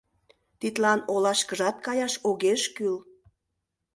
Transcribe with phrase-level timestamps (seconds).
[0.59, 2.95] Тидлан олашкыжат каяш огеш кӱл.